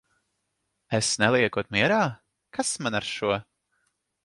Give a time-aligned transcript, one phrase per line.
[0.99, 2.01] Es neliekot mierā?
[2.59, 3.33] Kas man ar šo!